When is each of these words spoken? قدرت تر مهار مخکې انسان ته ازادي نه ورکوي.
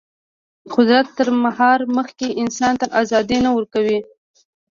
قدرت 0.75 1.07
تر 1.17 1.27
مهار 1.43 1.79
مخکې 1.97 2.27
انسان 2.41 2.73
ته 2.81 2.87
ازادي 3.01 3.37
نه 3.45 3.51
ورکوي. 3.57 3.99